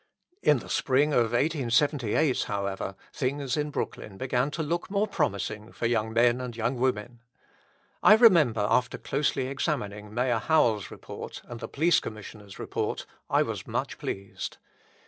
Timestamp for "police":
11.67-11.99